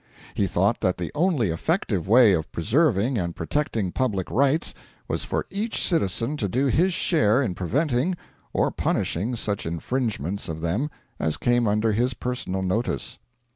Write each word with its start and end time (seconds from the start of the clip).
He 0.33 0.47
thought 0.47 0.79
that 0.81 0.97
the 0.97 1.11
only 1.13 1.51
effective 1.51 2.07
way 2.07 2.33
of 2.33 2.51
preserving 2.51 3.19
and 3.19 3.35
protecting 3.35 3.91
public 3.91 4.31
rights 4.31 4.73
was 5.07 5.23
for 5.23 5.45
each 5.51 5.79
citizen 5.79 6.37
to 6.37 6.47
do 6.47 6.65
his 6.65 6.91
share 6.91 7.43
in 7.43 7.53
preventing 7.53 8.15
or 8.51 8.71
punishing 8.71 9.35
such 9.35 9.63
infringements 9.67 10.49
of 10.49 10.61
them 10.61 10.89
as 11.19 11.37
came 11.37 11.67
under 11.67 11.91
his 11.91 12.15
personal 12.15 12.63
notice. 12.63 13.19